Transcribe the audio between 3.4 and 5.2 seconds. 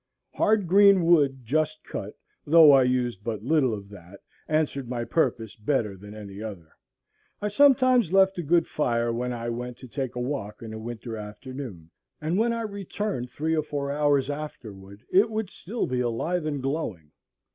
little of that, answered my